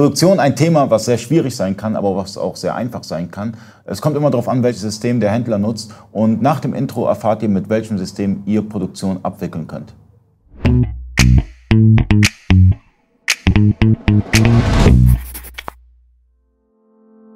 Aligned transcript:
Produktion 0.00 0.40
ein 0.40 0.56
Thema, 0.56 0.88
was 0.88 1.04
sehr 1.04 1.18
schwierig 1.18 1.54
sein 1.54 1.76
kann, 1.76 1.94
aber 1.94 2.16
was 2.16 2.38
auch 2.38 2.56
sehr 2.56 2.74
einfach 2.74 3.04
sein 3.04 3.30
kann. 3.30 3.54
Es 3.84 4.00
kommt 4.00 4.16
immer 4.16 4.30
darauf 4.30 4.48
an, 4.48 4.62
welches 4.62 4.80
System 4.80 5.20
der 5.20 5.30
Händler 5.30 5.58
nutzt. 5.58 5.92
Und 6.10 6.40
nach 6.40 6.60
dem 6.60 6.72
Intro 6.72 7.06
erfahrt 7.06 7.42
ihr, 7.42 7.50
mit 7.50 7.68
welchem 7.68 7.98
System 7.98 8.42
ihr 8.46 8.66
Produktion 8.66 9.18
abwickeln 9.22 9.66
könnt. 9.66 9.92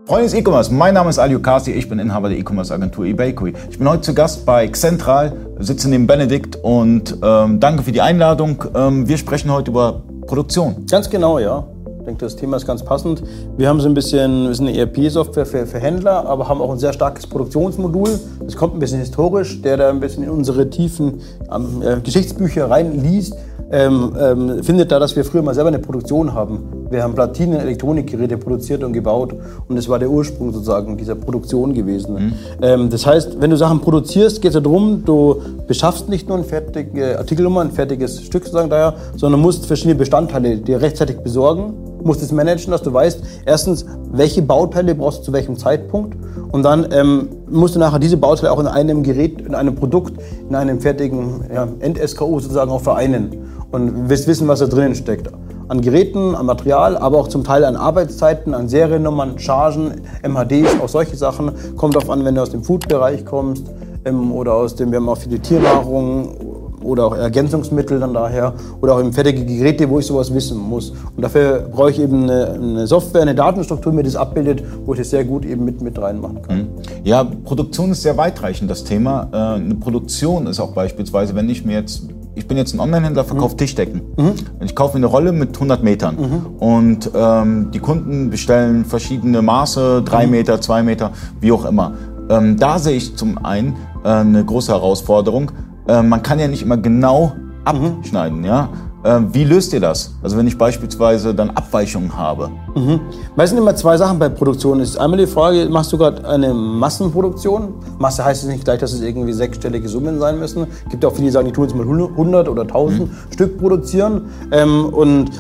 Freunde 0.07 0.25
des 0.25 0.33
E-Commerce, 0.33 0.73
mein 0.73 0.95
Name 0.95 1.11
ist 1.11 1.19
Ali 1.19 1.37
Okasi, 1.37 1.73
ich 1.73 1.87
bin 1.87 1.99
Inhaber 1.99 2.31
der 2.31 2.39
E-Commerce-Agentur 2.39 3.05
eBakery. 3.05 3.53
Ich 3.69 3.77
bin 3.77 3.87
heute 3.87 4.01
zu 4.01 4.15
Gast 4.15 4.47
bei 4.47 4.67
Xentral, 4.69 5.37
sitze 5.59 5.91
neben 5.91 6.07
Benedikt 6.07 6.57
und 6.57 7.19
ähm, 7.23 7.61
danke 7.61 7.83
für 7.83 7.93
die 7.93 8.01
Einladung. 8.01 8.65
Ähm, 8.75 9.07
wir 9.07 9.19
sprechen 9.19 9.53
heute 9.53 9.71
über 9.71 10.03
Produktion. 10.27 10.87
Ganz 10.89 11.11
genau, 11.11 11.39
ja. 11.39 11.67
Ich 12.05 12.07
denke, 12.07 12.27
das 12.27 12.37
Thema 12.37 12.59
ist 12.59 12.67
ganz 12.67 12.85
passend. 12.85 13.23
Wir 13.57 13.67
haben 13.67 13.81
so 13.81 13.89
ein 13.89 13.95
bisschen, 13.95 14.49
wir 14.49 14.55
sind 14.55 14.69
eine 14.69 14.77
ERP-Software 14.77 15.47
für, 15.47 15.67
für, 15.67 15.79
Händler, 15.79 16.27
aber 16.27 16.51
haben 16.51 16.61
auch 16.61 16.71
ein 16.71 16.79
sehr 16.79 16.93
starkes 16.93 17.27
Produktionsmodul. 17.27 18.21
Das 18.45 18.57
kommt 18.57 18.75
ein 18.75 18.79
bisschen 18.79 18.99
historisch, 18.99 19.63
der 19.63 19.79
da 19.79 19.89
ein 19.89 20.01
bisschen 20.01 20.23
in 20.23 20.29
unsere 20.29 20.69
tiefen 20.69 21.23
ähm, 21.51 21.81
äh, 21.83 22.01
Geschichtsbücher 22.01 22.69
reinliest 22.69 23.39
ähm, 23.71 24.13
ähm, 24.21 24.63
findet 24.63 24.93
da, 24.93 24.99
dass 24.99 25.17
wir 25.17 25.25
früher 25.25 25.43
mal 25.43 25.55
selber 25.55 25.69
eine 25.69 25.79
Produktion 25.79 26.35
haben. 26.35 26.87
Wir 26.91 27.03
haben 27.03 27.15
Platinen, 27.15 27.59
Elektronikgeräte 27.59 28.37
produziert 28.37 28.85
und 28.85 28.93
gebaut 28.93 29.35
und 29.69 29.77
das 29.77 29.89
war 29.89 29.99
der 29.99 30.11
Ursprung 30.11 30.53
sozusagen 30.53 30.97
dieser 30.97 31.15
Produktion 31.15 31.73
gewesen. 31.73 32.15
Mhm. 32.15 32.33
Ähm, 32.63 32.91
das 32.91 33.07
heißt, 33.07 33.41
wenn 33.41 33.51
du 33.51 33.57
Sachen 33.57 33.81
produzierst, 33.81 34.43
geht 34.43 34.51
es 34.51 34.55
ja 34.55 34.61
darum, 34.61 35.05
du 35.05 35.41
beschaffst 35.67 36.09
nicht 36.09 36.29
nur 36.29 36.37
eine 36.37 36.47
fertige 36.47 37.19
Artikelnummer, 37.19 37.63
ein 37.63 37.71
fertiges 37.71 38.23
Stück 38.23 38.45
sozusagen 38.45 38.71
daher, 38.71 38.95
sondern 39.17 39.41
musst 39.41 39.67
verschiedene 39.67 39.95
Bestandteile 39.95 40.59
dir 40.59 40.81
rechtzeitig 40.81 41.19
besorgen, 41.19 41.75
musst 42.05 42.23
es 42.23 42.31
managen, 42.31 42.71
dass 42.71 42.83
du 42.83 42.93
weißt, 42.93 43.23
erstens, 43.47 43.85
welche 44.13 44.43
Bauteile 44.43 44.95
brauchst 44.95 45.21
du 45.21 45.23
zu 45.25 45.33
welchem 45.33 45.57
Zeitpunkt 45.57 46.17
und 46.53 46.63
dann 46.63 46.87
ähm, 46.93 47.29
musst 47.49 47.75
du 47.75 47.81
nachher 47.81 47.99
diese 47.99 48.17
Bauteile 48.17 48.53
auch 48.53 48.61
in 48.61 48.67
einem 48.67 49.03
Gerät, 49.03 49.41
in 49.41 49.55
einem 49.55 49.75
Produkt, 49.75 50.21
in 50.49 50.55
einem 50.55 50.81
fertigen 50.81 51.45
ja, 51.53 51.67
End-SKU 51.81 52.41
sozusagen 52.41 52.71
auch 52.71 52.81
vereinen 52.81 53.37
und 53.73 54.09
wirst 54.09 54.29
wissen, 54.29 54.47
was 54.47 54.61
da 54.61 54.67
drinnen 54.67 54.95
steckt. 54.95 55.31
An 55.67 55.81
Geräten, 55.81 56.35
an 56.35 56.47
Material, 56.47 56.97
aber 56.97 57.19
auch 57.19 57.29
zum 57.29 57.43
Teil 57.43 57.65
an 57.65 57.75
Arbeitszeiten, 57.75 58.53
an 58.55 58.69
Seriennummern, 58.69 59.39
Chargen, 59.39 60.03
MHDs, 60.23 60.79
auch 60.81 60.89
solche 60.89 61.17
Sachen. 61.17 61.53
Kommt 61.77 61.97
darauf 61.97 62.11
an, 62.11 62.25
wenn 62.25 62.35
du 62.35 62.43
aus 62.43 62.51
dem 62.51 62.63
Food-Bereich 62.63 63.25
kommst 63.25 63.73
ähm, 64.05 64.31
oder 64.31 64.55
aus 64.55 64.75
dem, 64.77 64.91
wir 64.91 64.99
haben 64.99 65.09
auch 65.09 65.17
viele 65.17 65.41
Tiernahrung 65.41 66.54
oder 66.83 67.07
auch 67.07 67.17
Ergänzungsmittel 67.17 68.01
dann 68.01 68.15
daher 68.15 68.55
oder 68.81 68.95
auch 68.95 69.01
eben 69.01 69.13
fertige 69.13 69.45
Geräte, 69.45 69.89
wo 69.89 69.99
ich 69.99 70.07
sowas 70.07 70.33
wissen 70.33 70.59
muss. 70.59 70.91
Und 70.91 71.23
dafür 71.23 71.69
brauche 71.73 71.91
ich 71.91 72.01
eben 72.01 72.25
eine, 72.25 72.53
eine 72.53 72.87
Software, 72.87 73.23
eine 73.23 73.35
Datenstruktur, 73.35 73.93
die 73.93 73.97
mir 73.97 74.03
das 74.05 74.17
abbildet, 74.17 74.63
wo 74.85 74.93
ich 74.93 74.99
das 74.99 75.11
sehr 75.11 75.25
gut 75.25 75.45
eben 75.45 75.65
mit, 75.65 75.81
mit 75.81 76.01
reinmachen 76.01 76.43
kann. 76.43 76.59
Mhm. 76.59 76.67
Ja, 77.05 77.25
Produktion 77.25 77.93
ist 77.93 78.03
sehr 78.03 78.17
weitreichend, 78.17 78.71
das 78.71 78.85
Thema. 78.85 79.29
Äh, 79.33 79.37
eine 79.63 79.75
Produktion 79.75 80.47
ist 80.47 80.61
auch 80.61 80.73
beispielsweise, 80.73 81.35
wenn 81.35 81.49
ich 81.49 81.65
mir 81.65 81.75
jetzt 81.75 82.05
ich 82.37 82.49
bin 82.49 82.57
jetzt 82.57 82.75
ein 82.75 82.81
Online-Händler, 82.81 83.25
verkaufe 83.25 83.55
mhm. 83.55 83.59
Tischdecken. 83.59 84.03
Mhm. 84.17 84.35
Ich 84.65 84.75
kaufe 84.75 84.97
eine 84.97 85.07
Rolle 85.07 85.33
mit 85.33 85.55
100 85.55 85.83
Metern. 85.83 86.17
Mhm. 86.17 86.47
Und 86.59 87.11
ähm, 87.15 87.71
die 87.73 87.79
Kunden 87.79 88.31
bestellen 88.31 88.85
verschiedene 88.85 89.41
Maße, 89.41 90.03
3 90.05 90.27
mhm. 90.27 90.31
Meter, 90.33 90.61
2 90.61 90.83
Meter, 90.83 91.13
wie 91.41 91.53
auch 91.53 91.65
immer. 91.65 91.93
Ähm, 92.29 92.57
da 92.59 92.79
sehe 92.79 92.97
ich 92.97 93.17
zum 93.17 93.45
einen 93.45 93.77
äh, 94.05 94.09
eine 94.09 94.45
große 94.45 94.73
Herausforderung, 94.73 95.53
äh, 95.87 96.03
man 96.03 96.23
kann 96.23 96.39
ja 96.39 96.49
nicht 96.49 96.63
immer 96.63 96.77
genau 96.77 97.33
abschneiden, 97.65 98.39
mhm. 98.41 98.45
ja. 98.45 98.69
Äh, 99.05 99.21
wie 99.33 99.45
löst 99.45 99.75
ihr 99.75 99.81
das? 99.81 100.15
Also 100.23 100.39
wenn 100.39 100.47
ich 100.47 100.57
beispielsweise 100.57 101.35
dann 101.35 101.51
Abweichungen 101.51 102.17
habe. 102.17 102.51
Mhm. 102.75 103.01
Weil 103.37 103.45
es 103.45 103.51
sind 103.51 103.59
immer 103.59 103.77
zwei 103.77 103.99
Sachen 103.99 104.19
bei 104.19 104.31
Produktion. 104.31 104.81
Es 104.81 104.91
ist 104.91 104.97
einmal 104.97 105.19
die 105.19 105.27
Frage, 105.27 105.69
machst 105.69 105.93
du 105.93 105.99
gerade 105.99 106.27
eine 106.27 106.55
Massenproduktion? 106.55 107.75
Masse 107.99 108.25
heißt 108.25 108.45
es 108.45 108.49
nicht 108.49 108.65
gleich, 108.65 108.81
dass 108.81 108.95
es 108.95 109.03
irgendwie 109.03 109.35
sechsstellige 109.35 109.89
Summen 109.91 110.19
sein 110.19 110.39
müssen. 110.39 110.67
Es 110.85 110.91
gibt 110.91 111.05
auch 111.05 111.13
viele, 111.13 111.27
die 111.27 111.33
sagen, 111.33 111.47
die 111.47 111.53
tun 111.53 111.65
jetzt 111.65 111.77
mal 111.77 111.83
100 111.83 112.49
oder 112.49 112.63
1000 112.63 113.01
mhm. 113.01 113.15
Stück 113.31 113.59
produzieren. 113.59 114.31
Ähm, 114.51 114.87
und 114.87 115.33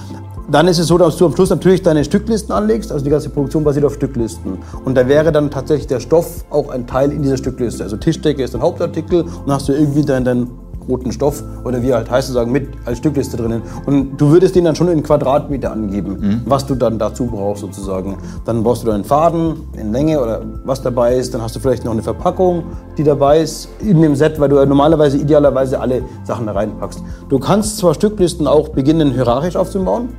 dann 0.49 0.69
ist 0.69 0.79
es 0.79 0.87
so, 0.87 0.99
dass 0.99 1.17
du 1.17 1.27
am 1.27 1.35
Schluss 1.35 1.51
natürlich 1.51 1.83
deine 1.83 2.05
Stücklisten 2.05 2.55
anlegst, 2.55 2.93
also 2.93 3.05
die 3.05 3.11
ganze 3.11 3.31
Produktion 3.31 3.65
basiert 3.65 3.85
auf 3.85 3.95
Stücklisten. 3.95 4.59
Und 4.85 4.97
da 4.97 5.09
wäre 5.09 5.33
dann 5.33 5.51
tatsächlich 5.51 5.87
der 5.87 6.01
Stoff 6.01 6.45
auch 6.51 6.71
ein 6.71 6.87
Teil 6.87 7.13
in 7.13 7.23
dieser 7.23 7.37
Stückliste. 7.37 7.83
Also 7.83 7.97
Tischdecke 7.97 8.43
ist 8.43 8.55
ein 8.55 8.63
Hauptartikel 8.63 9.23
und 9.23 9.47
dann 9.47 9.55
hast 9.55 9.69
du 9.69 9.73
irgendwie 9.73 10.05
deinen, 10.05 10.25
deinen 10.25 10.51
roten 10.89 11.13
Stoff 11.13 11.43
oder 11.65 11.83
wie 11.83 11.91
er 11.91 11.97
halt 11.97 12.11
heißt, 12.11 12.29
sozusagen 12.29 12.53
mit 12.53 12.69
als 12.85 12.99
Stückliste 12.99 13.37
drinnen. 13.37 13.63
Und 13.87 14.21
du 14.21 14.31
würdest 14.31 14.55
den 14.55 14.65
dann 14.65 14.77
schon 14.77 14.89
in 14.89 15.03
Quadratmeter 15.03 15.73
angeben, 15.73 16.19
mhm. 16.21 16.43
was 16.45 16.67
du 16.67 16.75
dann 16.75 16.99
dazu 16.99 17.27
brauchst 17.27 17.63
sozusagen. 17.63 18.19
Dann 18.45 18.63
brauchst 18.63 18.85
du 18.85 18.91
einen 18.91 19.05
Faden 19.05 19.57
in 19.79 19.93
Länge 19.93 20.21
oder 20.21 20.43
was 20.65 20.83
dabei 20.83 21.17
ist. 21.17 21.35
Dann 21.35 21.43
hast 21.43 21.57
du 21.57 21.61
vielleicht 21.61 21.85
noch 21.85 21.93
eine 21.93 22.03
Verpackung, 22.03 22.65
die 22.99 23.05
dabei 23.05 23.41
ist 23.41 23.69
in 23.81 24.03
dem 24.03 24.15
Set, 24.15 24.39
weil 24.39 24.49
du 24.49 24.57
ja 24.57 24.67
normalerweise 24.67 25.17
idealerweise 25.17 25.81
alle 25.81 26.03
Sachen 26.25 26.47
da 26.47 26.53
reinpackst. 26.53 27.03
Du 27.29 27.39
kannst 27.39 27.79
zwar 27.79 27.95
Stücklisten 27.95 28.47
auch 28.47 28.69
beginnen 28.69 29.13
hierarchisch 29.13 29.57
aufzubauen. 29.57 30.11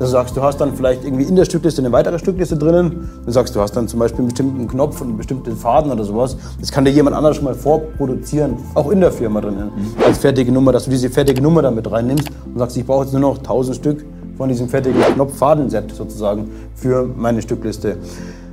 Du 0.00 0.06
sagst, 0.06 0.36
du 0.36 0.42
hast 0.42 0.60
dann 0.60 0.74
vielleicht 0.74 1.04
irgendwie 1.04 1.22
in 1.22 1.36
der 1.36 1.44
Stückliste 1.44 1.80
eine 1.80 1.92
weitere 1.92 2.18
Stückliste 2.18 2.56
drinnen. 2.56 3.08
Du 3.24 3.30
sagst, 3.30 3.54
du 3.54 3.60
hast 3.60 3.76
dann 3.76 3.86
zum 3.86 4.00
Beispiel 4.00 4.20
einen 4.20 4.28
bestimmten 4.28 4.66
Knopf 4.66 5.00
und 5.00 5.08
einen 5.08 5.16
bestimmten 5.16 5.56
Faden 5.56 5.92
oder 5.92 6.02
sowas. 6.02 6.36
Das 6.58 6.72
kann 6.72 6.84
dir 6.84 6.90
jemand 6.90 7.14
anders 7.14 7.36
schon 7.36 7.44
mal 7.44 7.54
vorproduzieren, 7.54 8.56
auch 8.74 8.90
in 8.90 9.00
der 9.00 9.12
Firma 9.12 9.40
drinnen, 9.40 9.70
mhm. 9.76 10.04
als 10.04 10.18
fertige 10.18 10.50
Nummer, 10.50 10.72
dass 10.72 10.86
du 10.86 10.90
diese 10.90 11.10
fertige 11.10 11.40
Nummer 11.40 11.62
dann 11.62 11.76
mit 11.76 11.88
reinnimmst 11.88 12.28
und 12.44 12.58
sagst, 12.58 12.76
ich 12.76 12.84
brauche 12.84 13.04
jetzt 13.04 13.12
nur 13.12 13.20
noch 13.20 13.38
1000 13.38 13.76
Stück 13.76 14.04
von 14.36 14.48
diesem 14.48 14.68
fertigen 14.68 15.00
Knopf-Faden-Set 15.00 15.92
sozusagen 15.94 16.50
für 16.74 17.08
meine 17.16 17.40
Stückliste. 17.40 17.96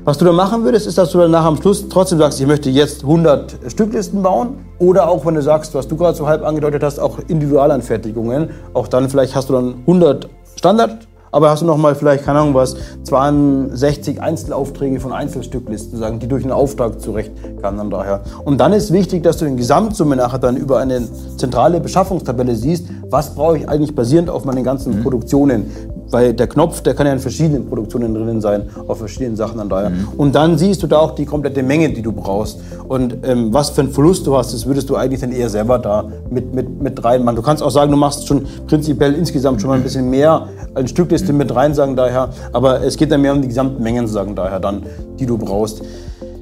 Was 0.04 0.18
du 0.20 0.26
dann 0.26 0.36
machen 0.36 0.64
würdest, 0.64 0.86
ist, 0.88 0.98
dass 0.98 1.12
du 1.12 1.20
dann 1.20 1.32
nach 1.32 1.46
am 1.46 1.58
Schluss 1.58 1.88
trotzdem 1.90 2.20
sagst, 2.20 2.40
ich 2.40 2.48
möchte 2.48 2.70
jetzt 2.70 3.04
100 3.04 3.58
Stücklisten 3.68 4.22
bauen. 4.22 4.66
Oder 4.80 5.08
auch, 5.08 5.26
wenn 5.26 5.36
du 5.36 5.42
sagst, 5.42 5.76
was 5.76 5.88
du 5.88 5.96
gerade 5.96 6.18
so 6.18 6.28
halb 6.28 6.44
angedeutet 6.44 6.84
hast, 6.84 7.00
auch 7.00 7.20
Individualanfertigungen. 7.28 8.50
Auch 8.74 8.88
dann 8.88 9.10
vielleicht 9.10 9.36
hast 9.36 9.50
du 9.50 9.54
dann 9.54 9.76
100 9.82 10.28
Standard 10.56 11.08
aber 11.32 11.50
hast 11.50 11.62
du 11.62 11.66
noch 11.66 11.78
mal 11.78 11.96
vielleicht, 11.96 12.26
keine 12.26 12.40
Ahnung 12.40 12.54
was, 12.54 12.76
62 13.04 14.22
Einzelaufträge 14.22 15.00
von 15.00 15.14
Einzelstücklisten, 15.14 15.98
sagen, 15.98 16.20
die 16.20 16.28
durch 16.28 16.44
einen 16.44 16.52
Auftrag 16.52 17.02
zurechtkamen 17.02 17.78
dann 17.78 17.90
daher. 17.90 18.22
Und 18.44 18.60
dann 18.60 18.74
ist 18.74 18.92
wichtig, 18.92 19.24
dass 19.24 19.38
du 19.38 19.46
in 19.46 19.58
Gesamtsumme 19.58 20.16
nachher 20.16 20.40
dann 20.40 20.58
über 20.58 20.80
eine 20.80 21.02
zentrale 21.38 21.80
Beschaffungstabelle 21.80 22.56
siehst, 22.56 22.88
was 23.10 23.34
brauche 23.36 23.58
ich 23.58 23.70
eigentlich 23.70 23.96
basierend 23.96 24.30
auf 24.30 24.46
meinen 24.46 24.64
ganzen 24.64 24.98
mhm. 24.98 25.04
Produktionen. 25.04 25.72
Weil 26.12 26.34
der 26.34 26.48
Knopf, 26.48 26.82
der 26.82 26.94
kann 26.94 27.08
ja 27.08 27.14
in 27.14 27.20
verschiedenen 27.20 27.68
Produktionen 27.68 28.14
drinnen 28.14 28.42
sein, 28.42 28.70
auf 28.88 29.00
verschiedenen 29.00 29.36
Sachen 29.36 29.58
dann 29.58 29.70
daher. 29.70 29.90
Mhm. 29.90 30.08
Und 30.18 30.36
dann 30.36 30.58
siehst 30.58 30.84
du 30.84 30.88
da 30.88 31.00
auch 31.00 31.16
die 31.16 31.26
komplette 31.26 31.64
Menge, 31.64 31.90
die 31.90 32.02
du 32.02 32.12
brauchst. 32.12 32.60
Und 32.88 33.18
ähm, 33.24 33.54
was 33.54 33.70
für 33.70 33.82
einen 33.82 33.92
Verlust 33.92 34.28
du 34.28 34.38
hast, 34.38 34.54
das 34.54 34.66
würdest 34.66 34.90
du 34.90 34.96
eigentlich 34.96 35.22
dann 35.22 35.32
eher 35.32 35.50
selber 35.50 35.80
da 35.80 36.06
mit, 36.30 36.54
mit, 36.54 36.82
mit 36.82 37.04
reinmachen. 37.04 37.38
Du 37.38 37.42
kannst 37.42 37.64
auch 37.64 37.72
sagen, 37.72 37.92
du 37.92 37.98
machst 37.98 38.28
schon 38.28 38.46
prinzipiell 38.68 39.14
insgesamt 39.14 39.62
schon 39.62 39.70
mal 39.70 39.78
ein 39.78 39.84
bisschen 39.84 40.10
mehr 40.10 40.48
ein 40.76 40.88
Stückliste 40.88 41.34
mit 41.34 41.54
rein, 41.56 41.74
sagen 41.74 41.96
daher. 41.96 42.30
Aber 42.54 42.84
es 42.84 42.98
geht 42.98 43.12
dann 43.12 43.22
mehr 43.22 43.34
um 43.34 43.42
die 43.42 43.48
gesamten 43.48 43.82
Mengen, 43.82 44.08
sagen 44.08 44.36
daher 44.36 44.60
dann, 44.60 44.84
die 45.20 45.26
du 45.26 45.38
brauchst. 45.38 45.82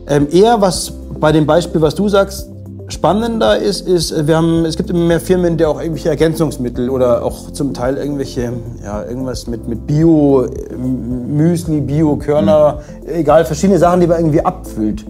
Ähm, 0.07 0.28
eher 0.31 0.59
was 0.59 0.91
bei 1.19 1.31
dem 1.31 1.46
Beispiel, 1.46 1.81
was 1.81 1.96
du 1.96 2.09
sagst, 2.09 2.50
spannender 2.90 3.58
ist, 3.58 3.88
ist, 3.88 4.28
wir 4.28 4.38
haben, 4.38 4.66
es 4.66 4.76
gibt 4.76 4.90
immer 4.90 5.06
mehr 5.06 5.20
Firmen, 5.20 5.58
die 5.58 5.66
auch 5.66 5.80
irgendwelche 5.80 6.10
Ergänzungsmittel 6.10 6.90
oder 6.90 7.24
auch 7.24 7.52
zum 7.52 7.74
Teil 7.74 7.98
irgendwelche, 7.98 8.52
ja, 8.84 9.04
irgendwas 9.04 9.48
mit, 9.48 9.68
mit 9.68 9.86
Bio, 9.86 10.48
Müsli, 10.78 11.82
Bio-Körner, 11.82 12.80
mhm. 13.04 13.14
egal, 13.14 13.46
verschiedene 13.46 13.80
Sachen, 13.80 14.02
die 14.02 14.08
man 14.08 14.20
irgendwie 14.20 14.42
abfüllt. 14.42 15.06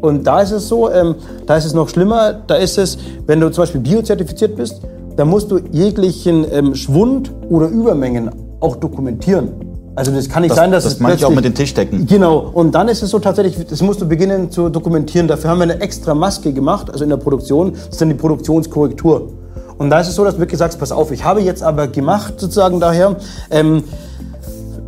Und 0.00 0.26
da 0.26 0.40
ist 0.40 0.52
es 0.52 0.68
so, 0.68 0.90
ähm, 0.90 1.14
da 1.46 1.56
ist 1.56 1.64
es 1.64 1.74
noch 1.74 1.88
schlimmer, 1.88 2.34
da 2.46 2.56
ist 2.56 2.78
es, 2.78 2.98
wenn 3.26 3.40
du 3.40 3.50
zum 3.50 3.62
Beispiel 3.62 3.80
biozertifiziert 3.80 4.56
bist, 4.56 4.82
dann 5.16 5.28
musst 5.28 5.50
du 5.50 5.58
jeglichen 5.70 6.46
ähm, 6.52 6.74
Schwund 6.74 7.32
oder 7.48 7.68
Übermengen 7.68 8.30
auch 8.60 8.76
dokumentieren. 8.76 9.63
Also 9.96 10.10
das 10.10 10.28
kann 10.28 10.42
nicht 10.42 10.50
das, 10.50 10.58
sein, 10.58 10.72
dass 10.72 10.84
das 10.84 11.00
es 11.00 11.14
ich 11.14 11.24
auch 11.24 11.30
mit 11.30 11.44
den 11.44 11.54
Tischdecken. 11.54 12.06
Genau. 12.06 12.50
Und 12.52 12.74
dann 12.74 12.88
ist 12.88 13.02
es 13.02 13.10
so 13.10 13.18
tatsächlich, 13.18 13.66
das 13.66 13.80
musst 13.80 14.00
du 14.00 14.08
beginnen 14.08 14.50
zu 14.50 14.68
dokumentieren. 14.68 15.28
Dafür 15.28 15.50
haben 15.50 15.58
wir 15.58 15.64
eine 15.64 15.80
extra 15.80 16.14
Maske 16.14 16.52
gemacht, 16.52 16.90
also 16.90 17.04
in 17.04 17.10
der 17.10 17.16
Produktion. 17.16 17.72
Das 17.72 17.88
ist 17.90 18.00
dann 18.00 18.08
die 18.08 18.14
Produktionskorrektur. 18.14 19.28
Und 19.78 19.90
da 19.90 20.00
ist 20.00 20.08
es 20.08 20.14
so, 20.14 20.24
dass 20.24 20.34
du 20.34 20.40
wirklich 20.40 20.58
sagst, 20.58 20.78
pass 20.78 20.92
auf, 20.92 21.10
ich 21.12 21.24
habe 21.24 21.40
jetzt 21.40 21.62
aber 21.62 21.88
gemacht 21.88 22.34
sozusagen 22.38 22.80
daher 22.80 23.16
ähm, 23.50 23.84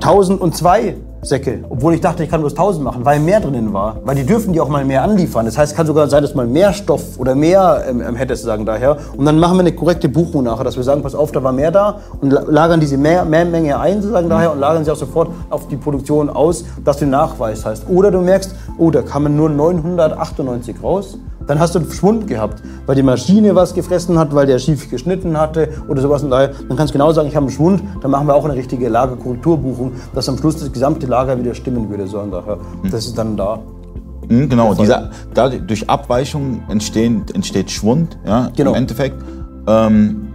1002 0.00 0.96
Säcke, 1.26 1.64
obwohl 1.68 1.94
ich 1.94 2.00
dachte, 2.00 2.22
ich 2.22 2.30
kann 2.30 2.40
bloß 2.40 2.52
1000 2.52 2.84
machen, 2.84 3.04
weil 3.04 3.18
mehr 3.18 3.40
drinnen 3.40 3.72
war. 3.72 3.96
Weil 4.04 4.14
die 4.14 4.24
dürfen 4.24 4.52
die 4.52 4.60
auch 4.60 4.68
mal 4.68 4.84
mehr 4.84 5.02
anliefern. 5.02 5.44
Das 5.44 5.58
heißt, 5.58 5.72
es 5.72 5.76
kann 5.76 5.86
sogar 5.86 6.08
sein, 6.08 6.22
dass 6.22 6.36
mal 6.36 6.46
mehr 6.46 6.72
Stoff 6.72 7.18
oder 7.18 7.34
mehr 7.34 7.84
ähm, 7.88 8.00
ähm 8.00 8.14
hättest, 8.14 8.44
sagen 8.44 8.64
daher. 8.64 8.96
Und 9.16 9.24
dann 9.24 9.40
machen 9.40 9.56
wir 9.56 9.60
eine 9.60 9.72
korrekte 9.72 10.08
Buchung 10.08 10.44
nachher, 10.44 10.62
dass 10.62 10.76
wir 10.76 10.84
sagen, 10.84 11.02
pass 11.02 11.16
auf, 11.16 11.32
da 11.32 11.42
war 11.42 11.52
mehr 11.52 11.72
da 11.72 11.98
und 12.20 12.30
lagern 12.30 12.78
diese 12.78 12.96
mehr, 12.96 13.24
mehr 13.24 13.44
Menge 13.44 13.78
ein, 13.80 14.02
sozusagen 14.02 14.28
daher, 14.28 14.52
und 14.52 14.60
lagern 14.60 14.84
sie 14.84 14.90
auch 14.92 14.96
sofort 14.96 15.30
auf 15.50 15.66
die 15.66 15.76
Produktion 15.76 16.30
aus, 16.30 16.64
dass 16.84 16.98
du 16.98 17.06
Nachweis 17.06 17.66
hast. 17.66 17.88
Oder 17.88 18.12
du 18.12 18.20
merkst, 18.20 18.54
oh, 18.78 18.90
da 18.92 19.02
kamen 19.02 19.36
nur 19.36 19.50
998 19.50 20.80
raus 20.80 21.18
dann 21.46 21.58
hast 21.60 21.74
du 21.74 21.78
einen 21.78 21.90
Schwund 21.90 22.26
gehabt, 22.26 22.62
weil 22.86 22.96
die 22.96 23.02
Maschine 23.02 23.54
was 23.54 23.74
gefressen 23.74 24.18
hat, 24.18 24.34
weil 24.34 24.46
der 24.46 24.58
schief 24.58 24.90
geschnitten 24.90 25.38
hatte 25.38 25.68
oder 25.88 26.02
sowas. 26.02 26.22
Und 26.22 26.30
daher, 26.30 26.50
dann 26.68 26.76
kannst 26.76 26.92
du 26.94 26.98
genau 26.98 27.12
sagen, 27.12 27.28
ich 27.28 27.36
habe 27.36 27.46
einen 27.46 27.54
Schwund, 27.54 27.82
dann 28.00 28.10
machen 28.10 28.26
wir 28.26 28.34
auch 28.34 28.44
eine 28.44 28.54
richtige 28.54 28.88
Lagerkorrekturbuchung, 28.88 29.92
dass 30.14 30.28
am 30.28 30.36
Schluss 30.38 30.56
das 30.58 30.72
gesamte 30.72 31.06
Lager 31.06 31.38
wieder 31.38 31.54
stimmen 31.54 31.88
würde. 31.88 32.06
So, 32.06 32.18
und 32.20 32.30
daher, 32.32 32.58
das 32.90 33.06
ist 33.06 33.16
dann 33.16 33.36
da. 33.36 33.58
Mhm, 34.28 34.48
genau, 34.48 34.74
dieser, 34.74 35.10
da, 35.34 35.48
durch 35.48 35.88
Abweichungen 35.88 36.62
entstehen, 36.68 37.22
entsteht 37.32 37.70
Schwund, 37.70 38.18
ja, 38.26 38.50
Genau. 38.56 38.70
im 38.70 38.76
Endeffekt. 38.76 39.16
Ähm, 39.68 40.28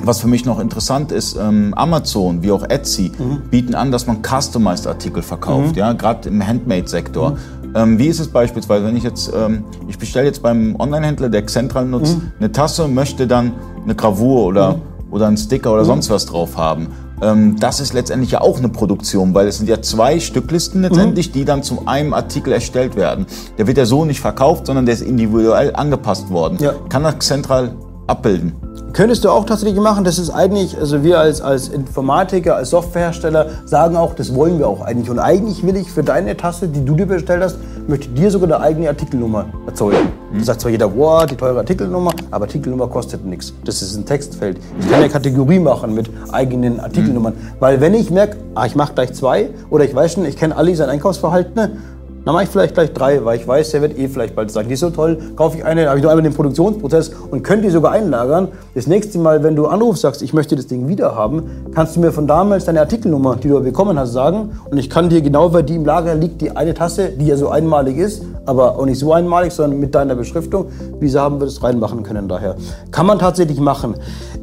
was 0.00 0.20
für 0.20 0.28
mich 0.28 0.44
noch 0.44 0.60
interessant 0.60 1.10
ist, 1.10 1.36
ähm, 1.36 1.74
Amazon 1.74 2.42
wie 2.42 2.52
auch 2.52 2.62
Etsy 2.68 3.10
Mhm. 3.18 3.42
bieten 3.50 3.74
an, 3.74 3.90
dass 3.90 4.06
man 4.06 4.18
customized 4.22 4.86
Artikel 4.86 5.22
verkauft, 5.22 5.76
ja, 5.76 5.92
gerade 5.92 6.28
im 6.28 6.46
Handmade-Sektor. 6.46 7.30
Mhm. 7.30 7.36
Ähm, 7.74 7.98
wie 7.98 8.06
ist 8.06 8.18
es 8.20 8.28
beispielsweise, 8.28 8.84
wenn 8.86 8.96
ich 8.96 9.04
jetzt, 9.04 9.30
ähm, 9.34 9.64
ich 9.88 9.98
bestelle 9.98 10.26
jetzt 10.26 10.42
beim 10.42 10.76
Online-Händler, 10.78 11.28
der 11.28 11.42
Xentral 11.42 11.84
nutzt, 11.84 12.16
Mhm. 12.16 12.32
eine 12.38 12.52
Tasse 12.52 12.84
und 12.84 12.94
möchte 12.94 13.26
dann 13.26 13.52
eine 13.84 13.94
Gravur 13.94 14.46
oder, 14.46 14.80
oder 15.10 15.26
einen 15.26 15.36
Sticker 15.36 15.70
Mhm. 15.70 15.74
oder 15.74 15.84
sonst 15.84 16.10
was 16.10 16.26
drauf 16.26 16.56
haben. 16.56 16.88
Ähm, 17.20 17.56
das 17.58 17.80
ist 17.80 17.92
letztendlich 17.94 18.30
ja 18.30 18.40
auch 18.40 18.58
eine 18.58 18.68
Produktion, 18.68 19.34
weil 19.34 19.48
es 19.48 19.58
sind 19.58 19.68
ja 19.68 19.82
zwei 19.82 20.20
Stücklisten 20.20 20.82
letztendlich, 20.82 21.32
die 21.32 21.44
dann 21.44 21.62
zu 21.64 21.82
einem 21.86 22.14
Artikel 22.14 22.52
erstellt 22.52 22.94
werden. 22.96 23.26
Der 23.58 23.66
wird 23.66 23.76
ja 23.76 23.86
so 23.86 24.04
nicht 24.04 24.20
verkauft, 24.20 24.66
sondern 24.66 24.86
der 24.86 24.94
ist 24.94 25.02
individuell 25.02 25.74
angepasst 25.74 26.30
worden. 26.30 26.58
Ja. 26.60 26.74
Kann 26.88 27.02
das 27.02 27.18
Xentral 27.18 27.74
abbilden? 28.06 28.52
Könntest 28.98 29.24
du 29.24 29.30
auch 29.30 29.46
tatsächlich 29.46 29.78
machen, 29.78 30.02
das 30.02 30.18
ist 30.18 30.30
eigentlich, 30.30 30.76
also 30.76 31.04
wir 31.04 31.20
als, 31.20 31.40
als 31.40 31.68
Informatiker, 31.68 32.56
als 32.56 32.70
Softwarehersteller 32.70 33.46
sagen 33.64 33.96
auch, 33.96 34.12
das 34.16 34.34
wollen 34.34 34.58
wir 34.58 34.66
auch 34.66 34.80
eigentlich. 34.80 35.08
Und 35.08 35.20
eigentlich 35.20 35.64
will 35.64 35.76
ich 35.76 35.88
für 35.88 36.02
deine 36.02 36.36
Tasse, 36.36 36.66
die 36.66 36.84
du 36.84 36.96
dir 36.96 37.06
bestellt 37.06 37.44
hast, 37.44 37.58
möchte 37.86 38.08
dir 38.08 38.28
sogar 38.28 38.48
eine 38.48 38.60
eigene 38.60 38.88
Artikelnummer 38.88 39.46
erzeugen. 39.68 40.08
Da 40.36 40.42
sagt 40.42 40.62
zwar 40.62 40.72
jeder, 40.72 40.92
wow, 40.96 41.24
die 41.26 41.36
teure 41.36 41.60
Artikelnummer, 41.60 42.10
aber 42.32 42.46
Artikelnummer 42.46 42.88
kostet 42.88 43.24
nichts. 43.24 43.54
Das 43.64 43.82
ist 43.82 43.96
ein 43.96 44.04
Textfeld. 44.04 44.58
Ich 44.80 44.90
kann 44.90 44.98
eine 44.98 45.08
Kategorie 45.08 45.60
machen 45.60 45.94
mit 45.94 46.10
eigenen 46.32 46.80
Artikelnummern. 46.80 47.34
Weil 47.60 47.80
wenn 47.80 47.94
ich 47.94 48.10
merke, 48.10 48.38
ah, 48.56 48.66
ich 48.66 48.74
mache 48.74 48.94
gleich 48.94 49.12
zwei, 49.12 49.50
oder 49.70 49.84
ich 49.84 49.94
weiß 49.94 50.14
schon, 50.14 50.24
ich 50.24 50.36
kenne 50.36 50.56
alle 50.56 50.74
sein 50.74 50.88
Einkaufsverhalten, 50.88 51.78
dann 52.28 52.34
mache 52.34 52.44
ich 52.44 52.50
vielleicht 52.50 52.74
gleich 52.74 52.92
drei, 52.92 53.24
weil 53.24 53.40
ich 53.40 53.48
weiß, 53.48 53.70
der 53.70 53.80
wird 53.80 53.98
eh 53.98 54.06
vielleicht 54.06 54.36
bald 54.36 54.50
sagen, 54.50 54.68
die 54.68 54.74
ist 54.74 54.80
so 54.80 54.90
toll, 54.90 55.16
kaufe 55.34 55.56
ich 55.56 55.64
eine, 55.64 55.88
habe 55.88 55.96
ich 55.96 56.04
noch 56.04 56.10
einmal 56.10 56.22
den 56.22 56.34
Produktionsprozess 56.34 57.10
und 57.30 57.42
könnte 57.42 57.68
die 57.68 57.70
sogar 57.70 57.92
einlagern. 57.92 58.48
Das 58.74 58.86
nächste 58.86 59.18
Mal, 59.18 59.42
wenn 59.42 59.56
du 59.56 59.66
anrufst, 59.66 60.02
sagst, 60.02 60.20
ich 60.20 60.34
möchte 60.34 60.54
das 60.54 60.66
Ding 60.66 60.88
wieder 60.88 61.14
haben, 61.14 61.70
kannst 61.74 61.96
du 61.96 62.00
mir 62.00 62.12
von 62.12 62.26
damals 62.26 62.66
deine 62.66 62.80
Artikelnummer, 62.80 63.36
die 63.36 63.48
du 63.48 63.58
bekommen 63.62 63.98
hast, 63.98 64.12
sagen 64.12 64.50
und 64.70 64.76
ich 64.76 64.90
kann 64.90 65.08
dir 65.08 65.22
genau, 65.22 65.54
weil 65.54 65.62
die 65.62 65.76
im 65.76 65.86
Lager 65.86 66.14
liegt, 66.14 66.42
die 66.42 66.54
eine 66.54 66.74
Tasse, 66.74 67.08
die 67.18 67.26
ja 67.28 67.38
so 67.38 67.48
einmalig 67.48 67.96
ist, 67.96 68.22
aber 68.44 68.78
auch 68.78 68.84
nicht 68.84 68.98
so 68.98 69.14
einmalig, 69.14 69.54
sondern 69.54 69.80
mit 69.80 69.94
deiner 69.94 70.14
Beschriftung, 70.14 70.66
wieso 71.00 71.20
haben 71.20 71.40
wir 71.40 71.46
das 71.46 71.62
reinmachen 71.62 72.02
können 72.02 72.28
daher. 72.28 72.56
Kann 72.90 73.06
man 73.06 73.18
tatsächlich 73.18 73.58
machen. 73.58 73.94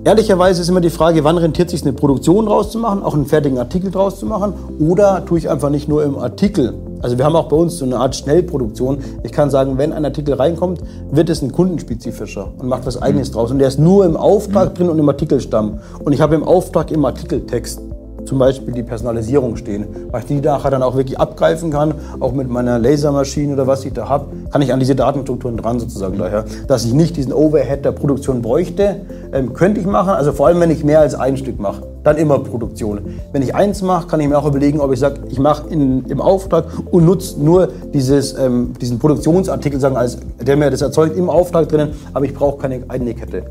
Ehrlicherweise 0.03 0.59
ist 0.59 0.69
immer 0.69 0.81
die 0.81 0.89
Frage, 0.89 1.23
wann 1.23 1.37
rentiert 1.37 1.69
sich 1.69 1.83
eine 1.83 1.93
Produktion 1.93 2.47
draus 2.47 2.71
zu 2.71 2.79
machen, 2.79 3.03
auch 3.03 3.13
einen 3.13 3.27
fertigen 3.27 3.59
Artikel 3.59 3.91
draus 3.91 4.19
zu 4.19 4.25
machen 4.25 4.55
oder 4.79 5.23
tue 5.23 5.37
ich 5.37 5.51
einfach 5.51 5.69
nicht 5.69 5.87
nur 5.87 6.03
im 6.03 6.17
Artikel 6.17 6.73
also 7.05 7.19
wir 7.19 7.25
haben 7.25 7.35
auch 7.35 7.49
bei 7.49 7.55
uns 7.55 7.77
so 7.77 7.85
eine 7.85 7.97
Art 7.97 8.15
Schnellproduktion. 8.15 8.97
Ich 9.21 9.31
kann 9.31 9.51
sagen, 9.51 9.77
wenn 9.77 9.93
ein 9.93 10.03
Artikel 10.05 10.33
reinkommt, 10.33 10.81
wird 11.11 11.29
es 11.29 11.43
ein 11.43 11.51
kundenspezifischer 11.51 12.51
und 12.57 12.67
macht 12.67 12.87
was 12.87 12.99
eigenes 12.99 13.29
draus. 13.29 13.51
Und 13.51 13.59
der 13.59 13.67
ist 13.67 13.77
nur 13.77 14.07
im 14.07 14.17
Auftrag 14.17 14.73
drin 14.73 14.89
und 14.89 14.97
im 14.97 15.07
Artikelstamm. 15.07 15.81
Und 16.03 16.13
ich 16.13 16.21
habe 16.21 16.33
im 16.33 16.43
Auftrag 16.43 16.89
im 16.89 17.05
Artikeltext 17.05 17.79
zum 18.25 18.39
Beispiel 18.39 18.73
die 18.73 18.81
Personalisierung 18.81 19.55
stehen, 19.55 19.85
weil 20.09 20.21
ich 20.21 20.25
die 20.25 20.41
nachher 20.41 20.71
dann 20.71 20.81
auch 20.81 20.95
wirklich 20.95 21.19
abgreifen 21.19 21.69
kann, 21.69 21.93
auch 22.19 22.31
mit 22.31 22.49
meiner 22.49 22.79
Lasermaschine 22.79 23.53
oder 23.53 23.67
was 23.67 23.85
ich 23.85 23.93
da 23.93 24.09
habe, 24.09 24.25
kann 24.51 24.63
ich 24.63 24.73
an 24.73 24.79
diese 24.79 24.95
Datenstrukturen 24.95 25.57
dran 25.57 25.79
sozusagen 25.79 26.17
daher, 26.17 26.45
dass 26.67 26.85
ich 26.85 26.93
nicht 26.93 27.17
diesen 27.17 27.33
Overhead 27.33 27.85
der 27.85 27.91
Produktion 27.91 28.41
bräuchte, 28.41 29.01
ähm, 29.31 29.53
könnte 29.53 29.79
ich 29.79 29.85
machen, 29.85 30.09
also 30.09 30.31
vor 30.31 30.47
allem 30.47 30.59
wenn 30.59 30.71
ich 30.71 30.83
mehr 30.83 31.01
als 31.01 31.13
ein 31.13 31.37
Stück 31.37 31.59
mache, 31.59 31.83
dann 32.05 32.17
immer 32.17 32.39
Produktion. 32.39 33.01
Wenn 33.31 33.41
ich 33.41 33.55
eins 33.55 33.81
mache, 33.81 34.07
kann 34.07 34.19
ich 34.19 34.29
mir 34.29 34.37
auch 34.37 34.45
überlegen, 34.45 34.79
ob 34.79 34.93
ich 34.93 34.99
sage, 34.99 35.21
ich 35.29 35.39
mache 35.39 35.67
im 35.69 36.21
Auftrag 36.21 36.65
und 36.91 37.05
nutze 37.05 37.41
nur 37.43 37.67
dieses, 37.93 38.37
ähm, 38.37 38.73
diesen 38.79 38.99
Produktionsartikel, 38.99 39.79
sagen, 39.79 39.97
als, 39.97 40.19
der 40.39 40.55
mir 40.55 40.69
das 40.69 40.81
erzeugt 40.81 41.17
im 41.17 41.29
Auftrag 41.29 41.67
drinnen, 41.67 41.93
aber 42.13 42.25
ich 42.25 42.33
brauche 42.33 42.59
keine 42.59 42.83
eigene 42.87 43.15
Kette. 43.15 43.43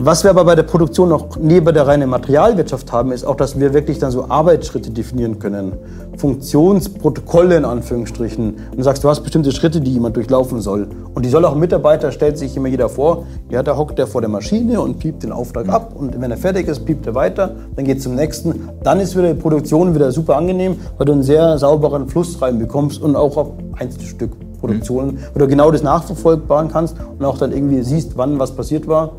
Was 0.00 0.22
wir 0.22 0.30
aber 0.30 0.44
bei 0.44 0.54
der 0.54 0.62
Produktion 0.62 1.08
noch 1.08 1.36
neben 1.40 1.74
der 1.74 1.88
reinen 1.88 2.08
Materialwirtschaft 2.08 2.92
haben, 2.92 3.10
ist 3.10 3.24
auch, 3.24 3.34
dass 3.34 3.58
wir 3.58 3.74
wirklich 3.74 3.98
dann 3.98 4.12
so 4.12 4.26
Arbeitsschritte 4.28 4.92
definieren 4.92 5.40
können. 5.40 5.72
Funktionsprotokolle 6.16 7.56
in 7.56 7.64
Anführungsstrichen. 7.64 8.54
Und 8.70 8.78
du 8.78 8.84
sagst, 8.84 9.02
du 9.02 9.08
hast 9.08 9.22
bestimmte 9.22 9.50
Schritte, 9.50 9.80
die 9.80 9.94
jemand 9.94 10.14
durchlaufen 10.14 10.60
soll. 10.60 10.86
Und 11.14 11.26
die 11.26 11.28
soll 11.28 11.44
auch 11.44 11.54
ein 11.54 11.58
Mitarbeiter, 11.58 12.12
stellt 12.12 12.38
sich 12.38 12.56
immer 12.56 12.68
jeder 12.68 12.88
vor, 12.88 13.24
ja, 13.50 13.64
da 13.64 13.76
hockt 13.76 13.98
der 13.98 14.06
vor 14.06 14.20
der 14.20 14.30
Maschine 14.30 14.80
und 14.80 15.00
piept 15.00 15.24
den 15.24 15.32
Auftrag 15.32 15.68
ab. 15.68 15.96
Und 15.98 16.20
wenn 16.20 16.30
er 16.30 16.36
fertig 16.36 16.68
ist, 16.68 16.84
piept 16.84 17.04
er 17.08 17.16
weiter, 17.16 17.56
dann 17.74 17.84
geht 17.84 18.00
zum 18.00 18.14
nächsten. 18.14 18.68
Dann 18.84 19.00
ist 19.00 19.16
wieder 19.16 19.34
die 19.34 19.40
Produktion 19.40 19.96
wieder 19.96 20.12
super 20.12 20.36
angenehm, 20.36 20.76
weil 20.96 21.06
du 21.06 21.12
einen 21.12 21.24
sehr 21.24 21.58
sauberen 21.58 22.06
Fluss 22.06 22.40
reinbekommst 22.40 23.02
und 23.02 23.16
auch 23.16 23.36
auf 23.36 23.48
Einzelstück. 23.76 24.30
Produktionen, 24.60 25.20
wo 25.32 25.38
du 25.38 25.46
genau 25.46 25.70
das 25.70 25.84
nachverfolgbaren 25.84 26.68
kannst 26.68 26.96
und 27.16 27.24
auch 27.24 27.38
dann 27.38 27.52
irgendwie 27.52 27.80
siehst, 27.82 28.16
wann 28.16 28.40
was 28.40 28.56
passiert 28.56 28.88
war. 28.88 29.12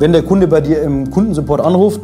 Wenn 0.00 0.12
der 0.12 0.22
Kunde 0.22 0.48
bei 0.48 0.62
dir 0.62 0.80
im 0.80 1.10
Kundensupport 1.10 1.60
anruft, 1.60 2.00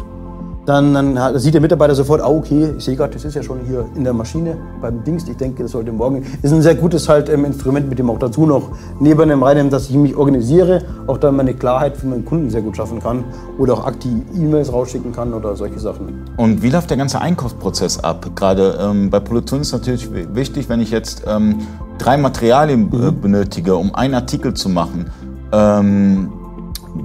dann, 0.67 0.93
dann 0.93 1.39
sieht 1.39 1.55
der 1.55 1.63
Mitarbeiter 1.63 1.95
sofort, 1.95 2.21
ah, 2.21 2.29
okay, 2.29 2.75
ich 2.77 2.85
sehe 2.85 2.95
gerade, 2.95 3.15
das 3.15 3.25
ist 3.25 3.35
ja 3.35 3.43
schon 3.43 3.61
hier 3.67 3.87
in 3.95 4.05
der 4.05 4.13
Maschine 4.13 4.59
beim 4.83 5.03
Dings. 5.03 5.27
Ich 5.27 5.39
denke, 5.39 5.63
das 5.63 5.73
sollte 5.73 5.93
morgen. 5.93 6.23
Ist 6.43 6.53
ein 6.53 6.61
sehr 6.61 6.75
gutes 6.75 7.09
halt 7.09 7.31
ähm, 7.31 7.47
Instrument, 7.47 7.89
mit 7.89 7.99
dem 7.99 8.11
auch 8.11 8.19
dazu 8.19 8.45
noch 8.45 8.69
neben 9.01 9.31
dem 9.31 9.43
reinen, 9.43 9.71
dass 9.71 9.89
ich 9.89 9.97
mich 9.97 10.15
organisiere, 10.15 10.83
auch 11.07 11.17
dann 11.17 11.37
meine 11.37 11.55
Klarheit 11.55 11.97
für 11.97 12.07
meinen 12.07 12.27
Kunden 12.27 12.51
sehr 12.51 12.61
gut 12.61 12.77
schaffen 12.77 13.01
kann 13.01 13.25
oder 13.57 13.73
auch 13.73 13.87
aktiv 13.87 14.13
E-Mails 14.35 14.71
rausschicken 14.71 15.13
kann 15.13 15.33
oder 15.33 15.57
solche 15.57 15.79
Sachen. 15.79 16.23
Und 16.37 16.63
wie 16.63 16.69
läuft 16.69 16.91
der 16.91 16.99
ganze 16.99 17.23
Einkaufsprozess 17.23 18.01
ab? 18.01 18.31
Gerade 18.35 18.79
ähm, 18.79 19.09
bei 19.09 19.21
Produktion 19.21 19.63
ist 19.63 19.73
natürlich 19.73 20.11
wichtig, 20.35 20.69
wenn 20.69 20.83
ich 20.83 20.91
jetzt 20.91 21.23
ähm, 21.27 21.61
drei 21.97 22.19
Materialien 22.19 22.93
äh, 22.93 23.11
benötige, 23.11 23.75
um 23.75 23.95
einen 23.95 24.13
Artikel 24.13 24.53
zu 24.53 24.69
machen. 24.69 25.07
Ähm, 25.51 26.31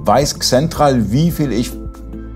weiß 0.04 0.38
Xentral, 0.38 1.10
wie 1.10 1.30
viel 1.30 1.52
ich 1.52 1.72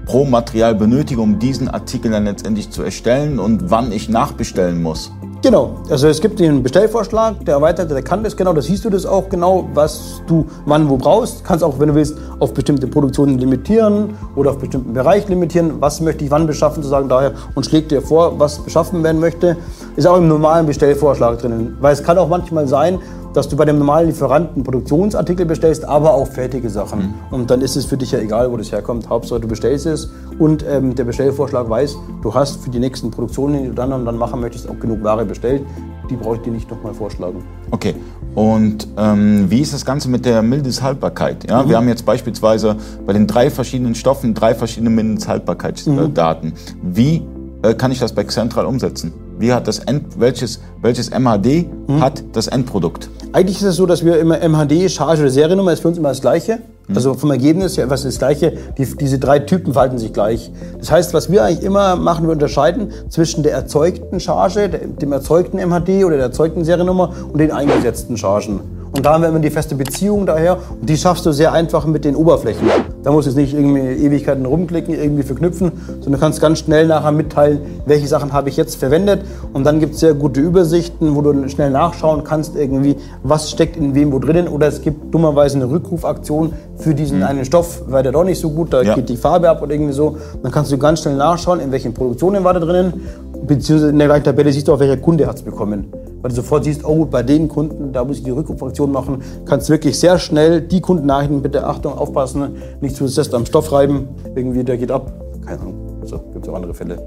pro 0.07 0.25
Material 0.25 0.75
benötige, 0.75 1.21
um 1.21 1.39
diesen 1.39 1.69
Artikel 1.69 2.13
dann 2.13 2.25
letztendlich 2.25 2.71
zu 2.71 2.83
erstellen 2.83 3.39
und 3.39 3.71
wann 3.71 3.93
ich 3.93 4.09
nachbestellen 4.09 4.81
muss. 4.81 5.11
Genau, 5.43 5.77
also 5.91 6.09
es 6.09 6.21
gibt 6.21 6.41
den 6.41 6.63
Bestellvorschlag, 6.63 7.45
der 7.45 7.55
Erweiterte, 7.55 7.93
der 7.95 8.03
kann 8.03 8.25
das 8.25 8.37
genau, 8.37 8.53
da 8.53 8.63
siehst 8.63 8.85
du 8.85 8.91
das 8.91 9.05
auch 9.05 9.29
genau, 9.29 9.69
was 9.75 10.23
du 10.27 10.47
wann 10.65 10.89
wo 10.89 10.97
brauchst. 10.97 11.45
Kannst 11.45 11.63
auch, 11.63 11.79
wenn 11.79 11.89
du 11.89 11.95
willst, 11.95 12.17
auf 12.41 12.55
bestimmte 12.55 12.87
Produktionen 12.87 13.39
limitieren 13.39 14.15
oder 14.35 14.51
auf 14.51 14.59
bestimmten 14.59 14.93
Bereich 14.93 15.29
limitieren, 15.29 15.75
was 15.79 16.01
möchte 16.01 16.25
ich 16.25 16.31
wann 16.31 16.47
beschaffen, 16.47 16.83
zu 16.83 16.89
sagen 16.89 17.09
daher 17.09 17.33
und 17.55 17.67
schlägt 17.67 17.91
dir 17.91 18.01
vor, 18.01 18.39
was 18.41 18.59
beschaffen 18.61 19.05
werden 19.05 19.21
möchte. 19.21 19.57
Ist 19.95 20.07
auch 20.07 20.17
im 20.17 20.27
normalen 20.27 20.67
Bestellvorschlag 20.67 21.39
drinnen, 21.39 21.77
weil 21.81 21.93
es 21.93 22.03
kann 22.03 22.19
auch 22.19 22.29
manchmal 22.29 22.67
sein, 22.67 22.99
dass 23.37 23.49
du 23.49 23.57
bei 23.57 23.67
dem 23.67 23.79
normalen 23.79 24.07
Lieferanten 24.07 24.63
Produktionsartikel 24.63 25.45
bestellst, 25.45 25.85
aber 25.85 26.15
auch 26.15 26.27
fertige 26.27 26.71
Sachen. 26.71 27.15
Und 27.31 27.51
dann 27.51 27.61
ist 27.61 27.77
es 27.77 27.85
für 27.85 27.99
dich 27.99 28.13
ja 28.13 28.19
egal, 28.19 28.51
wo 28.51 28.57
das 28.57 28.73
herkommt. 28.73 29.11
Hauptsache 29.11 29.41
du 29.41 29.47
bestellst 29.47 29.85
es 29.85 30.11
und 30.39 30.65
ähm, 30.67 30.95
der 30.95 31.05
Bestellvorschlag 31.05 31.69
weiß, 31.69 31.99
du 32.23 32.33
hast 32.33 32.65
für 32.65 32.71
die 32.71 32.79
nächsten 32.79 33.11
Produktionen, 33.11 33.63
die 33.63 33.69
du 33.69 33.75
dann 33.75 33.93
und 33.93 34.07
dann 34.07 34.17
machen 34.17 34.41
möchtest, 34.41 34.67
auch 34.71 34.79
genug 34.81 35.05
Ware 35.05 35.27
bestellt. 35.27 35.63
Die 36.09 36.17
brauche 36.17 36.37
ich 36.37 36.43
dir 36.43 36.51
nicht 36.51 36.71
nochmal 36.71 36.95
vorschlagen. 36.95 37.45
Okay. 37.73 37.95
Und 38.35 38.89
ähm, 38.97 39.51
wie 39.51 39.61
ist 39.61 39.75
das 39.75 39.85
Ganze 39.85 40.09
mit 40.09 40.25
der 40.25 40.41
Mindesthaltbarkeit? 40.41 41.51
Ja, 41.51 41.69
Wir 41.69 41.77
haben 41.77 41.89
jetzt 41.89 42.07
beispielsweise 42.07 42.77
bei 43.05 43.13
den 43.13 43.27
drei 43.27 43.51
verschiedenen 43.51 43.95
Stoffen 43.95 44.33
drei 44.33 44.55
verschiedene 44.55 44.89
Mindesthaltbarkeitsdaten. 44.89 46.55
Wie 46.83 47.23
äh, 47.63 47.75
kann 47.75 47.93
ich 47.93 47.99
das 47.99 48.15
bei 48.15 48.25
Xentral 48.25 48.65
umsetzen? 48.65 49.13
Wie 49.39 49.53
hat 49.53 49.69
das 49.69 49.81
End, 49.81 50.19
welches, 50.19 50.63
welches 50.81 51.11
MHD 51.11 51.67
hat 52.01 52.25
das 52.33 52.47
Endprodukt? 52.47 53.11
Eigentlich 53.33 53.59
ist 53.59 53.65
es 53.65 53.77
so, 53.77 53.87
dass 53.87 54.05
wir 54.05 54.19
immer 54.19 54.39
MHD, 54.39 54.91
Charge 54.91 55.23
oder 55.23 55.31
Seriennummer 55.31 55.73
ist 55.73 55.81
für 55.81 55.89
uns 55.89 55.99
immer 55.99 56.11
das 56.11 56.21
Gleiche. 56.21 56.61
Also 56.95 57.15
vom 57.15 57.31
Ergebnis 57.31 57.77
her 57.77 57.91
was 57.91 58.05
das 58.05 58.19
Gleiche. 58.19 58.53
Die, 58.79 58.87
diese 58.97 59.19
drei 59.19 59.41
Typen 59.41 59.73
verhalten 59.73 59.99
sich 59.99 60.13
gleich. 60.13 60.51
Das 60.79 60.91
heißt, 60.91 61.15
was 61.15 61.31
wir 61.31 61.45
eigentlich 61.45 61.65
immer 61.65 61.97
machen, 61.97 62.27
wir 62.27 62.33
unterscheiden 62.33 62.93
zwischen 63.09 63.43
der 63.43 63.53
erzeugten 63.53 64.21
Charge, 64.21 64.69
dem 64.69 65.13
erzeugten 65.13 65.59
MHD 65.59 66.05
oder 66.05 66.17
der 66.17 66.27
erzeugten 66.27 66.65
Seriennummer 66.65 67.13
und 67.33 67.39
den 67.39 67.51
eingesetzten 67.51 68.17
Chargen. 68.17 68.61
Und 68.93 69.05
da 69.05 69.15
haben 69.15 69.23
wir 69.23 69.29
immer 69.29 69.41
die 69.41 69.51
feste 69.51 69.75
Beziehung 69.75 70.27
daher 70.27 70.59
und 70.81 70.89
die 70.89 70.97
schaffst 70.97 71.27
du 71.27 71.33
sehr 71.33 71.53
einfach 71.53 71.85
mit 71.87 72.05
den 72.05 72.15
Oberflächen. 72.15 72.67
Da 73.07 73.13
musst 73.13 73.27
du 73.27 73.31
jetzt 73.31 73.37
nicht 73.37 73.55
irgendwie 73.55 73.79
Ewigkeiten 74.05 74.45
rumklicken, 74.47 74.93
irgendwie 74.93 75.23
verknüpfen, 75.23 75.71
sondern 76.01 76.13
du 76.15 76.19
kannst 76.19 76.41
ganz 76.41 76.59
schnell 76.59 76.89
nachher 76.89 77.13
mitteilen, 77.13 77.61
welche 77.85 78.09
Sachen 78.09 78.33
habe 78.33 78.49
ich 78.49 78.57
jetzt 78.57 78.75
verwendet. 78.75 79.21
Und 79.53 79.63
dann 79.63 79.79
gibt 79.79 79.95
es 79.95 80.01
sehr 80.01 80.13
gute 80.13 80.41
Übersichten, 80.41 81.15
wo 81.15 81.21
du 81.23 81.49
schnell 81.49 81.71
nachschauen 81.71 82.25
kannst, 82.25 82.57
irgendwie, 82.57 82.97
was 83.23 83.49
steckt 83.49 83.77
in 83.77 83.95
wem 83.95 84.11
wo 84.13 84.19
drinnen. 84.19 84.49
Oder 84.49 84.67
es 84.67 84.83
gibt 84.83 85.15
dummerweise 85.15 85.55
eine 85.55 85.71
Rückrufaktion 85.71 86.55
für 86.79 86.97
diesen 86.97 87.23
einen 87.23 87.45
Stoff, 87.45 87.83
weil 87.87 88.03
der 88.03 88.11
doch 88.11 88.25
nicht 88.25 88.41
so 88.41 88.51
gut, 88.51 88.73
da 88.73 88.83
Ja. 88.83 88.97
geht 88.97 89.09
die 89.09 89.17
Farbe 89.17 89.51
ab 89.51 89.63
oder 89.63 89.73
irgendwie 89.73 89.93
so. 89.93 90.17
Dann 90.43 90.51
kannst 90.51 90.73
du 90.73 90.77
ganz 90.77 91.01
schnell 91.03 91.15
nachschauen, 91.15 91.61
in 91.61 91.71
welchen 91.71 91.95
Produktionen 91.95 92.43
war 92.43 92.55
da 92.55 92.59
drinnen. 92.59 93.03
Beziehungsweise 93.47 93.91
in 93.91 93.99
der 93.99 94.09
gleichen 94.09 94.25
Tabelle 94.25 94.53
siehst 94.53 94.69
du 94.69 94.73
auch, 94.73 94.81
welcher 94.81 94.97
Kunde 94.97 95.27
hat 95.27 95.37
es 95.37 95.43
bekommen. 95.43 95.87
weil 96.23 96.31
du 96.31 96.37
sofort 96.37 96.65
siehst, 96.65 96.85
oh, 96.85 97.05
bei 97.05 97.23
dem 97.23 97.47
Kunden, 97.47 97.93
da 97.93 98.05
muss 98.05 98.19
ich 98.19 98.25
die 98.25 98.31
Rückrufaktion 98.31 98.91
machen, 98.91 99.23
kannst 99.45 99.69
wirklich 99.69 99.99
sehr 99.99 100.19
schnell 100.19 100.61
die 100.61 100.81
Kunden 100.81 101.07
nachrichten, 101.07 101.41
bitte 101.43 101.65
Achtung, 101.67 101.97
aufpassen, 101.97 102.57
nicht 102.81 102.97
zu 102.97 103.07
fest 103.07 103.33
am 103.35 103.47
Stoff 103.47 103.71
reiben, 103.71 104.09
irgendwie 104.35 104.65
der 104.65 104.77
geht 104.77 104.91
ab. 104.91 105.13
Keine 105.45 105.61
Ahnung, 105.61 105.75
so 106.05 106.19
gibt 106.33 106.45
es 106.45 106.49
auch 106.49 106.57
andere 106.57 106.75
Fälle. 106.75 106.99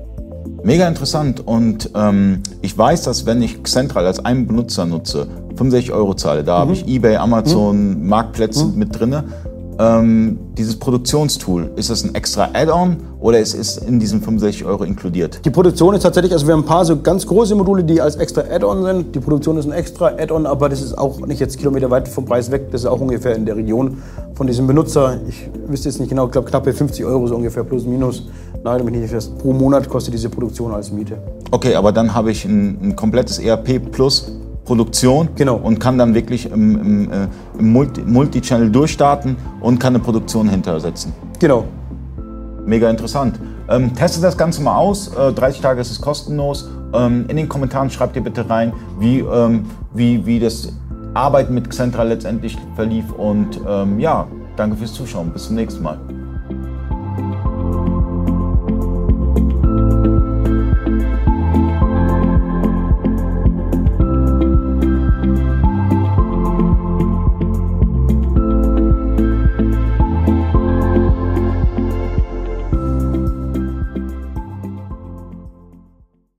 Mega 0.64 0.88
interessant 0.88 1.46
und 1.46 1.90
ähm, 1.96 2.44
ich 2.62 2.78
weiß, 2.78 3.04
dass 3.04 3.26
wenn 3.26 3.42
ich 3.42 3.64
Xentral 3.64 4.06
als 4.06 4.24
einen 4.24 4.48
Benutzer 4.48 4.86
nutze, 4.86 5.28
65 5.56 5.92
Euro 5.92 6.14
zahle, 6.14 6.44
da 6.44 6.58
mhm. 6.58 6.60
habe 6.62 6.74
ich 6.74 6.88
eBay, 6.88 7.18
Amazon, 7.18 8.00
mhm. 8.00 8.08
Marktplätze 8.08 8.66
mhm. 8.66 8.78
mit 8.78 8.98
drinne 8.98 9.26
ähm, 9.80 10.38
dieses 10.58 10.78
Produktionstool, 10.78 11.72
ist 11.78 11.90
das 11.90 12.04
ein 12.04 12.14
extra 12.14 12.50
Add-on 12.54 12.98
oder 13.22 13.40
ist 13.40 13.54
es 13.54 13.78
in 13.78 13.98
diesen 14.00 14.22
65 14.22 14.66
Euro 14.66 14.84
inkludiert? 14.84 15.40
Die 15.46 15.50
Produktion 15.50 15.96
ist 15.96 16.04
tatsächlich, 16.04 16.34
also 16.34 16.46
wir 16.48 16.54
haben 16.54 16.64
ein 16.64 16.66
paar 16.66 16.84
so 16.84 17.00
ganz 17.02 17.26
große 17.26 17.56
Module, 17.56 17.86
die 17.86 18.02
als 18.02 18.18
extra 18.18 18.42
Add-on 18.42 18.84
sind. 18.84 19.16
Die 19.16 19.20
Produktion 19.20 19.58
ist 19.58 19.66
ein 19.66 19.72
extra 19.72 20.08
Add-on, 20.08 20.46
aber 20.46 20.68
das 20.68 20.82
ist 20.82 20.98
auch 20.98 21.26
nicht 21.26 21.40
jetzt 21.40 21.58
Kilometer 21.58 21.90
weit 21.90 22.10
vom 22.10 22.26
Preis 22.26 22.52
weg. 22.52 22.72
Das 22.72 22.82
ist 22.82 22.88
auch 22.88 23.00
ungefähr 23.00 23.36
in 23.36 23.46
der 23.46 23.56
Region 23.56 24.04
von 24.36 24.48
diesem 24.48 24.68
Benutzer. 24.68 25.18
Ich 25.30 25.50
wüsste 25.68 25.88
jetzt 25.88 26.00
nicht 26.00 26.10
genau, 26.10 26.26
ich 26.26 26.32
glaube 26.32 26.50
knappe 26.50 26.74
50 26.74 27.06
Euro 27.06 27.28
so 27.28 27.36
ungefähr 27.36 27.64
plus 27.64 27.86
minus. 27.86 28.28
Nein, 28.62 28.86
ich 28.86 28.92
nicht 28.92 29.10
fest. 29.10 29.38
Pro 29.38 29.54
Monat 29.54 29.88
kostet 29.88 30.14
diese 30.14 30.30
Produktion 30.30 30.74
als 30.74 30.92
Miete. 30.92 31.18
Okay, 31.52 31.76
aber 31.76 31.94
dann 31.94 32.14
habe 32.14 32.32
ich 32.32 32.44
ein, 32.44 32.78
ein 32.82 32.96
komplettes 32.98 33.40
ERP 33.40 33.92
plus 33.92 34.39
Produktion 34.70 35.30
genau. 35.36 35.56
und 35.56 35.80
kann 35.80 35.98
dann 35.98 36.14
wirklich 36.14 36.46
im, 36.52 36.80
im, 36.80 37.12
äh, 37.12 37.28
im 37.58 37.74
Multi-Channel 37.74 38.70
durchstarten 38.70 39.36
und 39.62 39.80
kann 39.80 39.96
eine 39.96 40.04
Produktion 40.04 40.48
hintersetzen. 40.48 41.12
Genau. 41.40 41.64
Mega 42.68 42.88
interessant. 42.88 43.40
Ähm, 43.68 43.96
testet 43.96 44.24
das 44.24 44.38
Ganze 44.38 44.62
mal 44.62 44.76
aus. 44.76 45.08
Äh, 45.08 45.34
30 45.34 45.62
Tage 45.62 45.82
ist 45.82 45.90
es 45.90 46.00
kostenlos. 46.00 46.70
Ähm, 46.94 47.26
in 47.30 47.38
den 47.38 47.50
Kommentaren 47.50 47.90
schreibt 47.90 48.16
ihr 48.16 48.24
bitte 48.24 48.48
rein, 48.48 48.72
wie, 49.00 49.22
ähm, 49.22 49.66
wie, 49.96 50.24
wie 50.28 50.40
das 50.40 50.72
Arbeiten 51.16 51.56
mit 51.56 51.68
Xentra 51.68 52.04
letztendlich 52.04 52.56
verlief. 52.76 53.12
Und 53.12 53.60
ähm, 53.68 54.00
ja, 54.00 54.28
danke 54.56 54.78
fürs 54.78 54.94
Zuschauen. 54.94 55.32
Bis 55.32 55.48
zum 55.48 55.56
nächsten 55.56 55.82
Mal. 55.82 55.98